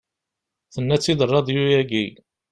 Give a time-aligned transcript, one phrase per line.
[0.73, 2.05] Tenna-tt-id rradyu-agi.